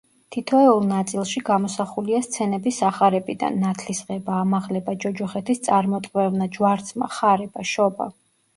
თითოეულ 0.35 0.79
ნაწილში 0.91 1.43
გამოსახულია 1.49 2.21
სცენები 2.27 2.73
სახარებიდან: 2.79 3.61
ნათლისღება, 3.65 4.39
ამაღლება, 4.47 4.97
ჯოჯოხეთის 5.05 5.65
წარმოტყვევნა, 5.71 6.51
ჯვარცმა, 6.59 7.15
ხარება, 7.21 7.71
შობა. 7.77 8.13